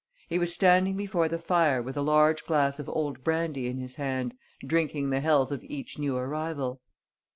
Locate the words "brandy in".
3.23-3.77